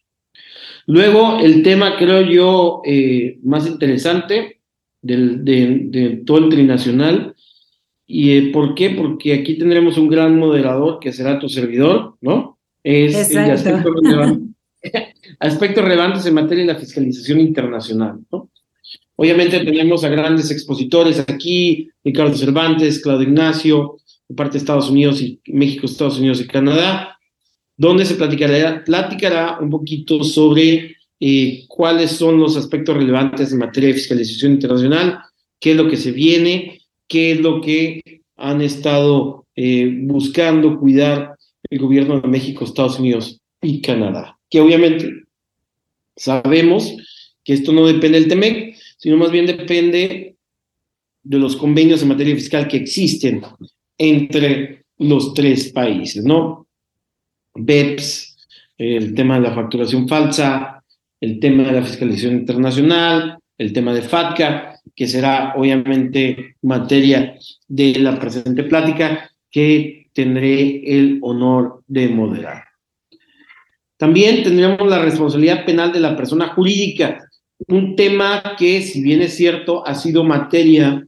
Luego, 0.86 1.38
el 1.40 1.62
tema, 1.62 1.96
creo 1.96 2.22
yo, 2.22 2.82
eh, 2.84 3.38
más 3.42 3.66
interesante 3.66 4.60
del, 5.02 5.44
de, 5.44 6.22
todo 6.26 6.38
el 6.38 6.48
trinacional. 6.48 7.34
¿Y 8.12 8.32
eh, 8.32 8.50
por 8.52 8.74
qué? 8.74 8.90
Porque 8.90 9.32
aquí 9.32 9.56
tendremos 9.56 9.96
un 9.96 10.08
gran 10.08 10.36
moderador 10.36 10.98
que 10.98 11.12
será 11.12 11.38
tu 11.38 11.48
servidor, 11.48 12.16
¿no? 12.20 12.58
Es 12.82 13.30
el 13.30 13.50
aspecto 13.52 13.90
aspectos 15.38 15.84
relevantes 15.84 16.26
en 16.26 16.34
materia 16.34 16.64
de 16.64 16.72
la 16.72 16.78
fiscalización 16.78 17.38
internacional. 17.38 18.18
¿no? 18.32 18.50
Obviamente 19.14 19.60
tenemos 19.60 20.02
a 20.02 20.08
grandes 20.08 20.50
expositores 20.50 21.20
aquí, 21.20 21.88
Ricardo 22.02 22.34
Cervantes, 22.34 23.00
Claudio 23.00 23.28
Ignacio, 23.28 23.98
de 24.28 24.34
parte 24.34 24.54
de 24.54 24.58
Estados 24.58 24.90
Unidos 24.90 25.22
y 25.22 25.40
México, 25.46 25.86
Estados 25.86 26.18
Unidos 26.18 26.40
y 26.40 26.48
Canadá, 26.48 27.16
donde 27.76 28.04
se 28.04 28.16
platicará, 28.16 28.82
platicará 28.82 29.58
un 29.60 29.70
poquito 29.70 30.24
sobre 30.24 30.96
eh, 31.20 31.64
cuáles 31.68 32.10
son 32.10 32.40
los 32.40 32.56
aspectos 32.56 32.96
relevantes 32.96 33.52
en 33.52 33.58
materia 33.58 33.90
de 33.90 33.94
fiscalización 33.94 34.52
internacional, 34.52 35.20
qué 35.60 35.72
es 35.72 35.76
lo 35.76 35.88
que 35.88 35.96
se 35.96 36.10
viene, 36.10 36.79
qué 37.10 37.32
es 37.32 37.40
lo 37.40 37.60
que 37.60 38.22
han 38.36 38.62
estado 38.62 39.46
eh, 39.54 39.92
buscando 40.04 40.78
cuidar 40.80 41.36
el 41.68 41.78
gobierno 41.78 42.22
de 42.22 42.28
México, 42.28 42.64
Estados 42.64 42.98
Unidos 42.98 43.42
y 43.60 43.82
Canadá 43.82 44.40
que 44.50 44.60
obviamente 44.60 45.24
sabemos 46.16 46.96
que 47.44 47.54
esto 47.54 47.72
no 47.72 47.86
depende 47.86 48.20
del 48.20 48.28
TEMEC, 48.28 48.76
sino 48.98 49.16
más 49.16 49.30
bien 49.30 49.46
depende 49.46 50.36
de 51.22 51.38
los 51.38 51.56
convenios 51.56 52.02
en 52.02 52.08
materia 52.08 52.34
fiscal 52.34 52.66
que 52.66 52.78
existen 52.78 53.42
entre 53.96 54.84
los 54.98 55.32
tres 55.32 55.72
países, 55.72 56.24
¿no? 56.24 56.66
BEPS, 57.54 58.36
el 58.76 59.14
tema 59.14 59.36
de 59.36 59.48
la 59.48 59.54
facturación 59.54 60.08
falsa, 60.08 60.82
el 61.20 61.38
tema 61.38 61.64
de 61.64 61.72
la 61.72 61.82
fiscalización 61.82 62.34
internacional, 62.34 63.38
el 63.56 63.72
tema 63.72 63.94
de 63.94 64.02
FATCA, 64.02 64.69
que 64.94 65.06
será 65.06 65.54
obviamente 65.56 66.56
materia 66.62 67.34
de 67.68 67.98
la 67.98 68.18
presente 68.18 68.64
plática 68.64 69.30
que 69.50 70.08
tendré 70.12 70.82
el 70.98 71.18
honor 71.22 71.82
de 71.86 72.08
moderar. 72.08 72.64
También 73.96 74.42
tendríamos 74.42 74.88
la 74.88 74.98
responsabilidad 74.98 75.64
penal 75.64 75.92
de 75.92 76.00
la 76.00 76.16
persona 76.16 76.48
jurídica, 76.48 77.18
un 77.68 77.94
tema 77.96 78.42
que, 78.58 78.80
si 78.80 79.02
bien 79.02 79.20
es 79.20 79.36
cierto, 79.36 79.86
ha 79.86 79.94
sido 79.94 80.24
materia 80.24 81.06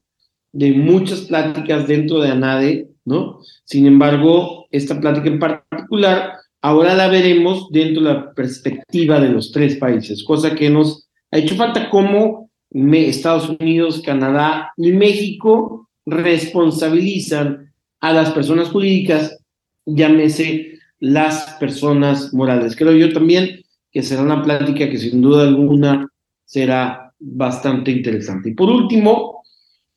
de 0.53 0.73
muchas 0.73 1.23
pláticas 1.23 1.89
dentro 1.89 2.21
de 2.21 2.31
ANADE, 2.31 2.89
¿no? 3.05 3.41
Sin 3.65 3.87
embargo, 3.87 4.67
esta 4.71 5.01
plática 5.01 5.29
en 5.29 5.39
particular, 5.39 6.35
ahora 6.61 6.95
la 6.95 7.09
veremos 7.09 7.71
dentro 7.71 8.03
de 8.03 8.13
la 8.13 8.35
perspectiva 8.35 9.19
de 9.19 9.31
los 9.31 9.51
tres 9.51 9.77
países, 9.77 10.23
cosa 10.23 10.55
que 10.55 10.69
nos 10.69 11.09
ha 11.31 11.39
hecho 11.39 11.57
falta 11.57 11.89
como 11.89 12.42
Estados 12.73 13.49
Unidos, 13.49 14.03
Canadá 14.05 14.73
y 14.77 14.93
México 14.93 15.89
responsabilizan 16.07 17.73
a 18.01 18.13
las 18.13 18.31
personas 18.33 18.69
jurídicas, 18.69 19.39
llámese 19.85 20.79
las 20.99 21.57
personas 21.61 22.33
morales. 22.33 22.77
Creo 22.77 22.93
yo 22.93 23.13
también 23.13 23.63
que 23.91 24.03
será 24.03 24.23
una 24.23 24.43
plática 24.43 24.89
que 24.89 24.99
sin 24.99 25.21
duda 25.21 25.43
alguna 25.43 26.09
será 26.45 27.13
bastante 27.19 27.91
interesante. 27.91 28.51
Y 28.51 28.55
por 28.55 28.71
último, 28.71 29.43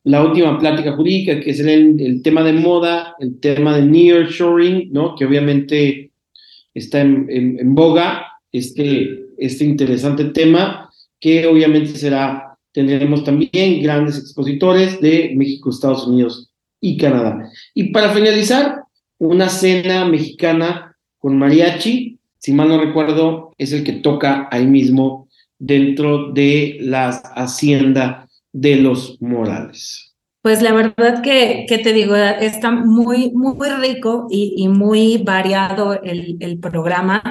la 0.04 0.22
última 0.22 0.58
plática 0.58 0.92
jurídica, 0.92 1.40
que 1.40 1.50
es 1.50 1.60
el, 1.60 2.20
tema 2.22 2.44
de 2.44 2.52
moda, 2.52 3.16
el 3.18 3.40
tema 3.40 3.76
de 3.76 3.86
nearshoring, 3.86 4.92
¿no? 4.92 5.16
que 5.16 5.24
obviamente 5.24 6.12
está 6.72 7.00
en, 7.00 7.74
boga, 7.74 8.26
este, 8.52 9.26
este 9.38 9.64
interesante 9.64 10.26
tema, 10.26 10.90
que 11.18 11.46
obviamente 11.46 11.90
será, 11.98 12.45
tendremos 12.76 13.24
también 13.24 13.82
grandes 13.82 14.18
expositores 14.18 15.00
de 15.00 15.32
México, 15.34 15.70
Estados 15.70 16.06
Unidos 16.06 16.50
y 16.78 16.98
Canadá. 16.98 17.50
Y 17.72 17.84
para 17.84 18.12
finalizar, 18.12 18.82
una 19.16 19.48
cena 19.48 20.04
mexicana 20.04 20.94
con 21.16 21.38
mariachi, 21.38 22.18
si 22.38 22.52
mal 22.52 22.68
no 22.68 22.78
recuerdo, 22.78 23.54
es 23.56 23.72
el 23.72 23.82
que 23.82 23.94
toca 23.94 24.46
ahí 24.52 24.66
mismo 24.66 25.26
dentro 25.58 26.32
de 26.32 26.76
la 26.82 27.08
hacienda 27.08 28.28
de 28.52 28.76
los 28.76 29.16
Morales. 29.22 30.14
Pues 30.42 30.60
la 30.60 30.74
verdad 30.74 31.22
que, 31.22 31.64
te 31.66 31.92
digo, 31.94 32.14
está 32.14 32.70
muy, 32.70 33.30
muy 33.30 33.70
rico 33.80 34.26
y, 34.30 34.68
muy 34.68 35.16
variado 35.16 35.94
el, 36.02 36.36
el 36.40 36.58
programa. 36.58 37.22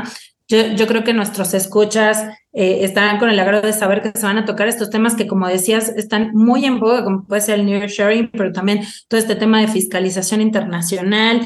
Yo, 0.47 0.73
yo, 0.75 0.87
creo 0.87 1.03
que 1.03 1.13
nuestros 1.13 1.53
escuchas 1.53 2.25
eh, 2.57 2.85
estarán 2.85 3.19
con 3.19 3.29
el 3.29 3.37
agrado 3.37 3.67
de 3.67 3.73
saber 3.73 4.01
que 4.01 4.17
se 4.17 4.25
van 4.25 4.37
a 4.37 4.45
tocar 4.45 4.69
estos 4.69 4.89
temas 4.89 5.15
que, 5.15 5.27
como 5.27 5.45
decías, 5.45 5.89
están 5.89 6.31
muy 6.33 6.65
en 6.65 6.79
boga, 6.79 7.03
como 7.03 7.25
puede 7.25 7.41
ser 7.41 7.59
el 7.59 7.65
New 7.65 7.85
Sharing, 7.85 8.31
pero 8.31 8.53
también 8.53 8.81
todo 9.09 9.19
este 9.19 9.35
tema 9.35 9.59
de 9.59 9.67
fiscalización 9.67 10.39
internacional, 10.39 11.45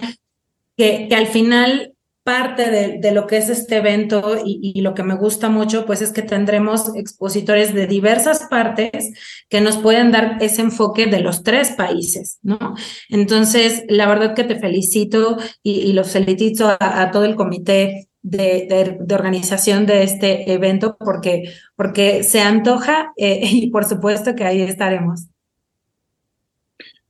que, 0.77 1.09
al 1.15 1.25
final 1.25 1.93
parte 2.23 2.99
de, 3.01 3.11
lo 3.11 3.25
que 3.25 3.37
es 3.37 3.49
este 3.49 3.77
evento 3.77 4.37
y, 4.45 4.79
lo 4.81 4.93
que 4.93 5.01
me 5.01 5.15
gusta 5.15 5.49
mucho, 5.49 5.87
pues 5.87 6.03
es 6.03 6.11
que 6.11 6.21
tendremos 6.21 6.95
expositores 6.95 7.73
de 7.73 7.87
diversas 7.87 8.45
partes 8.47 9.11
que 9.49 9.61
nos 9.61 9.77
pueden 9.77 10.11
dar 10.11 10.37
ese 10.41 10.61
enfoque 10.61 11.07
de 11.07 11.21
los 11.21 11.41
tres 11.41 11.71
países, 11.71 12.37
¿no? 12.43 12.75
Entonces, 13.09 13.83
la 13.87 14.07
verdad 14.07 14.35
que 14.35 14.43
te 14.43 14.59
felicito 14.59 15.37
y, 15.63 15.79
y 15.79 15.93
los 15.93 16.11
felicito 16.11 16.77
a 16.79 17.09
todo 17.09 17.25
el 17.25 17.35
comité 17.35 18.08
de, 18.21 18.97
de, 18.99 19.15
organización 19.15 19.85
de 19.85 20.03
este 20.03 20.51
evento 20.51 20.97
porque, 20.99 21.51
porque 21.75 22.23
se 22.23 22.41
antoja 22.41 23.13
eh, 23.17 23.41
y 23.51 23.69
por 23.69 23.85
supuesto 23.85 24.35
que 24.35 24.43
ahí 24.43 24.61
estaremos. 24.61 25.25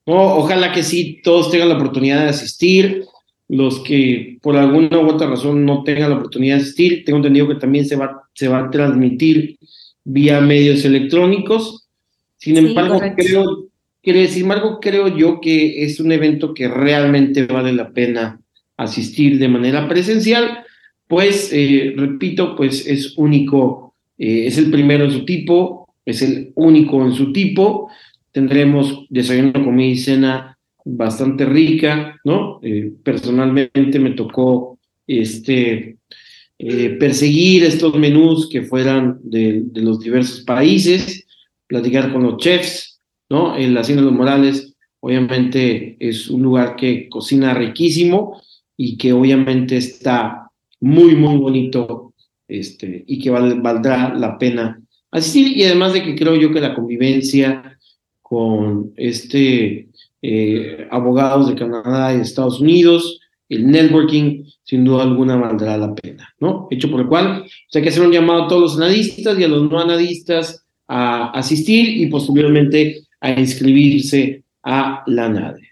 ojalá 0.05 0.71
que 0.71 0.83
sí, 0.83 1.19
todos 1.23 1.51
tengan 1.51 1.69
la 1.69 1.75
oportunidad 1.75 2.23
de 2.23 2.29
asistir. 2.29 3.05
Los 3.51 3.79
que 3.79 4.37
por 4.43 4.55
alguna 4.55 4.99
u 4.99 5.09
otra 5.09 5.27
razón 5.27 5.65
no 5.65 5.83
tengan 5.83 6.11
la 6.11 6.17
oportunidad 6.17 6.57
de 6.57 6.61
asistir, 6.61 7.03
tengo 7.03 7.17
entendido 7.17 7.47
que 7.47 7.55
también 7.55 7.83
se 7.83 7.95
va, 7.95 8.21
se 8.35 8.47
va 8.47 8.59
a 8.59 8.69
transmitir 8.69 9.57
vía 10.03 10.39
medios 10.39 10.85
electrónicos. 10.85 11.87
Sin 12.37 12.57
embargo, 12.57 13.01
creo, 13.17 13.65
sin 14.03 14.43
embargo, 14.43 14.79
creo 14.79 15.07
yo 15.07 15.41
que 15.41 15.83
es 15.83 15.99
un 15.99 16.11
evento 16.11 16.53
que 16.53 16.67
realmente 16.67 17.47
vale 17.47 17.73
la 17.73 17.89
pena 17.89 18.39
asistir 18.77 19.39
de 19.39 19.47
manera 19.47 19.87
presencial 19.89 20.63
pues, 21.09 21.49
eh, 21.51 21.95
repito, 21.97 22.55
pues 22.55 22.85
es 22.85 23.17
único, 23.17 23.95
eh, 24.15 24.45
es 24.45 24.59
el 24.59 24.69
primero 24.69 25.05
en 25.05 25.11
su 25.11 25.25
tipo, 25.25 25.89
es 26.05 26.21
el 26.21 26.51
único 26.53 27.03
en 27.03 27.13
su 27.13 27.33
tipo. 27.33 27.89
Tendremos 28.31 29.07
desayuno, 29.09 29.65
comida 29.65 29.87
y 29.87 29.97
cena 29.97 30.57
bastante 30.85 31.45
rica, 31.45 32.19
¿no? 32.23 32.59
Eh, 32.61 32.93
personalmente 33.03 33.97
me 33.97 34.11
tocó 34.11 34.77
este, 35.07 35.97
perseguir 36.99 37.63
estos 37.63 37.95
menús 37.97 38.47
que 38.47 38.61
fueran 38.61 39.17
de, 39.23 39.63
los 39.73 40.01
diversos 40.01 40.41
países, 40.41 41.25
platicar 41.65 42.13
con 42.13 42.21
los 42.21 42.37
chefs, 42.37 42.99
¿no? 43.31 43.57
En 43.57 43.73
la 43.73 43.81
de 43.81 43.95
los 43.95 44.13
Morales, 44.13 44.75
obviamente 44.99 45.97
es 45.99 46.29
un 46.29 46.43
lugar 46.43 46.75
que 46.75 47.09
cocina 47.09 47.55
riquísimo 47.55 48.39
y 48.77 48.95
que 48.95 49.11
obviamente 49.11 49.75
está 49.77 50.48
muy, 50.79 51.15
muy 51.15 51.37
bonito 51.37 52.13
este, 52.47 53.03
y 53.05 53.19
que 53.19 53.29
valdrá 53.29 54.13
la 54.13 54.37
pena 54.37 54.81
asistir. 55.11 55.57
Y 55.57 55.63
además 55.63 55.93
de 55.93 56.03
que 56.03 56.15
creo 56.15 56.35
yo 56.35 56.51
que 56.51 56.61
la 56.61 56.75
convivencia 56.75 57.77
con 58.21 58.93
este 58.95 59.89
eh, 60.21 60.87
abogados 60.91 61.47
de 61.47 61.55
Canadá 61.55 62.13
y 62.13 62.21
Estados 62.21 62.59
Unidos, 62.59 63.19
el 63.47 63.67
networking, 63.71 64.43
sin 64.63 64.83
duda 64.83 65.03
alguna 65.03 65.35
valdrá 65.35 65.77
la 65.77 65.95
pena, 65.95 66.29
¿no? 66.39 66.67
Hecho 66.69 66.91
por 66.91 67.01
el 67.01 67.07
cual 67.07 67.41
pues, 67.41 67.75
hay 67.75 67.81
que 67.81 67.89
hacer 67.89 68.05
un 68.05 68.11
llamado 68.11 68.43
a 68.43 68.47
todos 68.47 68.61
los 68.61 68.77
analistas 68.77 69.39
y 69.39 69.43
a 69.43 69.47
los 69.47 69.69
no 69.69 69.79
analistas 69.79 70.65
a 70.87 71.31
asistir 71.31 72.01
y 72.01 72.07
posteriormente 72.07 73.01
a 73.21 73.31
inscribirse 73.31 74.43
a 74.63 75.03
la 75.07 75.29
NADE. 75.29 75.68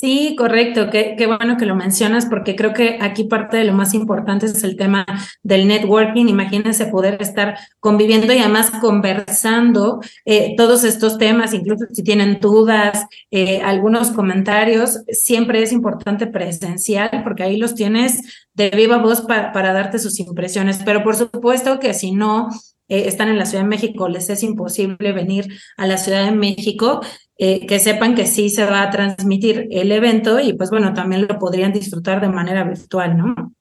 Sí, 0.00 0.34
correcto. 0.34 0.88
Qué, 0.90 1.14
qué, 1.18 1.26
bueno 1.26 1.58
que 1.58 1.66
lo 1.66 1.76
mencionas 1.76 2.24
porque 2.24 2.56
creo 2.56 2.72
que 2.72 2.96
aquí 3.02 3.24
parte 3.24 3.58
de 3.58 3.64
lo 3.64 3.74
más 3.74 3.92
importante 3.92 4.46
es 4.46 4.64
el 4.64 4.74
tema 4.74 5.04
del 5.42 5.68
networking. 5.68 6.26
Imagínense 6.26 6.86
poder 6.86 7.20
estar 7.20 7.58
conviviendo 7.80 8.32
y 8.32 8.38
además 8.38 8.70
conversando 8.80 10.00
eh, 10.24 10.54
todos 10.56 10.84
estos 10.84 11.18
temas, 11.18 11.52
incluso 11.52 11.84
si 11.92 12.02
tienen 12.02 12.40
dudas, 12.40 13.04
eh, 13.30 13.60
algunos 13.60 14.10
comentarios. 14.12 15.00
Siempre 15.08 15.62
es 15.62 15.70
importante 15.70 16.26
presencial 16.26 17.20
porque 17.22 17.42
ahí 17.42 17.58
los 17.58 17.74
tienes 17.74 18.46
de 18.54 18.70
viva 18.70 18.96
voz 18.96 19.20
para, 19.20 19.52
para 19.52 19.74
darte 19.74 19.98
sus 19.98 20.18
impresiones. 20.18 20.80
Pero 20.82 21.04
por 21.04 21.14
supuesto 21.14 21.78
que 21.78 21.92
si 21.92 22.12
no 22.12 22.48
eh, 22.90 23.06
están 23.06 23.28
en 23.28 23.38
la 23.38 23.46
Ciudad 23.46 23.62
de 23.62 23.68
México, 23.68 24.08
les 24.08 24.28
es 24.30 24.42
imposible 24.42 25.12
venir 25.12 25.46
a 25.76 25.86
la 25.86 25.96
Ciudad 25.96 26.24
de 26.24 26.32
México, 26.32 27.00
eh, 27.42 27.64
que 27.66 27.78
sepan 27.78 28.14
que 28.14 28.26
sí 28.26 28.50
se 28.50 28.66
va 28.66 28.82
a 28.82 28.90
transmitir 28.90 29.66
el 29.70 29.90
evento 29.92 30.38
y 30.38 30.52
pues 30.52 30.68
bueno, 30.68 30.92
también 30.92 31.22
lo 31.22 31.38
podrían 31.38 31.72
disfrutar 31.72 32.20
de 32.20 32.28
manera 32.28 32.64
virtual, 32.64 33.16
¿no? 33.16 33.54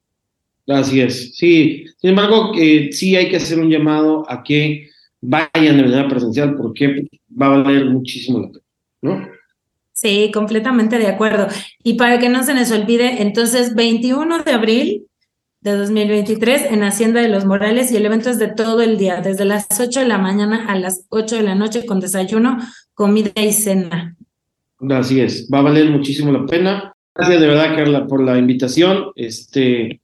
Así 0.68 1.00
es, 1.00 1.34
sí. 1.38 1.86
Sin 1.98 2.10
embargo, 2.10 2.52
eh, 2.60 2.90
sí 2.92 3.16
hay 3.16 3.30
que 3.30 3.38
hacer 3.38 3.58
un 3.58 3.70
llamado 3.70 4.30
a 4.30 4.44
que 4.44 4.90
vayan 5.22 5.78
de 5.78 5.84
manera 5.84 6.10
presencial 6.10 6.58
porque 6.58 7.08
va 7.42 7.46
a 7.46 7.62
valer 7.62 7.86
muchísimo 7.86 8.42
la 8.42 8.48
pena, 8.48 8.64
¿no? 9.02 9.30
Sí, 9.94 10.30
completamente 10.34 10.98
de 10.98 11.08
acuerdo. 11.08 11.48
Y 11.82 11.94
para 11.94 12.20
que 12.20 12.28
no 12.28 12.44
se 12.44 12.56
les 12.56 12.74
olvide, 12.74 13.22
entonces 13.22 13.76
21 13.76 14.44
de 14.44 14.52
abril 14.52 15.08
de 15.62 15.76
2023 15.78 16.72
en 16.72 16.84
Hacienda 16.84 17.22
de 17.22 17.30
los 17.30 17.46
Morales 17.46 17.94
y 17.94 17.98
el 17.98 18.06
evento 18.06 18.30
es 18.30 18.40
de 18.40 18.48
todo 18.48 18.82
el 18.82 18.98
día, 18.98 19.22
desde 19.22 19.46
las 19.46 19.68
8 19.80 20.02
de 20.02 20.06
la 20.06 20.18
mañana 20.18 20.66
a 20.68 20.78
las 20.78 21.06
8 21.10 21.38
de 21.38 21.44
la 21.44 21.56
noche 21.56 21.86
con 21.86 22.00
desayuno, 22.00 22.58
comida 23.00 23.32
y 23.42 23.54
cena. 23.54 24.18
Así 24.90 25.22
es, 25.22 25.50
va 25.50 25.60
a 25.60 25.62
valer 25.62 25.90
muchísimo 25.90 26.34
la 26.34 26.46
pena. 26.46 26.94
Gracias 27.16 27.40
de 27.40 27.48
verdad, 27.48 27.74
Carla, 27.74 28.06
por 28.06 28.22
la 28.22 28.38
invitación. 28.38 29.12
Este, 29.16 30.02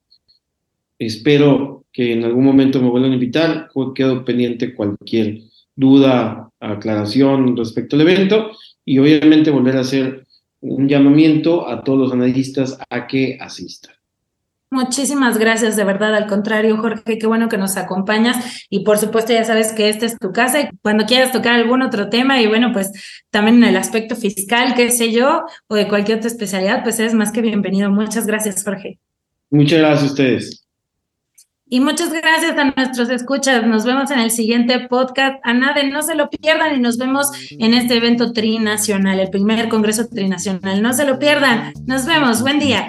espero 0.98 1.84
que 1.92 2.14
en 2.14 2.24
algún 2.24 2.44
momento 2.44 2.80
me 2.80 2.88
vuelvan 2.88 3.10
a 3.10 3.16
invitar. 3.16 3.68
Quedo 3.94 4.24
pendiente 4.24 4.74
cualquier 4.74 5.42
duda, 5.74 6.48
aclaración 6.58 7.54
respecto 7.54 7.96
al 7.96 8.02
evento 8.02 8.52
y 8.86 8.98
obviamente 8.98 9.50
volver 9.50 9.76
a 9.76 9.80
hacer 9.80 10.26
un 10.60 10.88
llamamiento 10.88 11.68
a 11.68 11.84
todos 11.84 11.98
los 11.98 12.12
analistas 12.12 12.78
a 12.88 13.06
que 13.06 13.36
asistan. 13.38 13.95
Muchísimas 14.70 15.38
gracias, 15.38 15.76
de 15.76 15.84
verdad, 15.84 16.14
al 16.16 16.26
contrario, 16.26 16.76
Jorge, 16.78 17.18
qué 17.18 17.26
bueno 17.28 17.48
que 17.48 17.56
nos 17.56 17.76
acompañas 17.76 18.66
y 18.68 18.80
por 18.80 18.98
supuesto 18.98 19.32
ya 19.32 19.44
sabes 19.44 19.72
que 19.72 19.88
esta 19.88 20.06
es 20.06 20.18
tu 20.18 20.32
casa 20.32 20.60
y 20.60 20.68
cuando 20.82 21.06
quieras 21.06 21.30
tocar 21.30 21.54
algún 21.54 21.82
otro 21.82 22.08
tema 22.08 22.40
y 22.40 22.48
bueno, 22.48 22.72
pues 22.72 22.90
también 23.30 23.58
en 23.58 23.70
el 23.70 23.76
aspecto 23.76 24.16
fiscal, 24.16 24.74
qué 24.74 24.90
sé 24.90 25.12
yo, 25.12 25.44
o 25.68 25.76
de 25.76 25.86
cualquier 25.86 26.18
otra 26.18 26.28
especialidad, 26.28 26.82
pues 26.82 26.98
eres 26.98 27.14
más 27.14 27.30
que 27.30 27.42
bienvenido. 27.42 27.90
Muchas 27.90 28.26
gracias, 28.26 28.64
Jorge. 28.64 28.98
Muchas 29.50 29.78
gracias 29.78 30.02
a 30.02 30.06
ustedes. 30.06 30.66
Y 31.68 31.80
muchas 31.80 32.12
gracias 32.12 32.56
a 32.56 32.64
nuestros 32.64 33.10
escuchas. 33.10 33.66
Nos 33.66 33.84
vemos 33.84 34.10
en 34.10 34.20
el 34.20 34.30
siguiente 34.30 34.86
podcast. 34.88 35.38
A 35.42 35.52
nadie 35.52 35.90
no 35.90 36.00
se 36.02 36.14
lo 36.14 36.30
pierdan 36.30 36.76
y 36.76 36.80
nos 36.80 36.96
vemos 36.96 37.30
en 37.50 37.74
este 37.74 37.96
evento 37.96 38.32
trinacional, 38.32 39.18
el 39.18 39.30
primer 39.30 39.68
Congreso 39.68 40.06
Trinacional. 40.08 40.80
No 40.80 40.92
se 40.92 41.04
lo 41.04 41.18
pierdan. 41.18 41.72
Nos 41.84 42.06
vemos. 42.06 42.42
Buen 42.42 42.60
día. 42.60 42.88